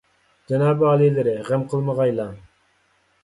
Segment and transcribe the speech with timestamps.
[0.51, 2.27] جانابىي ئالىيلىرى، غەم قىلمىغايلا.